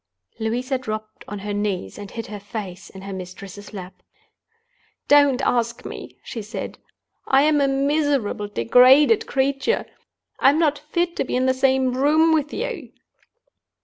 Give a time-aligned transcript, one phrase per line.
[0.39, 4.01] Louisa dropped on her knees and hid her face in her mistress's lap.
[5.07, 6.79] "Don't ask me!" she said.
[7.27, 9.85] "I'm a miserable, degraded creature;
[10.39, 12.93] I'm not fit to be in the same room with you!"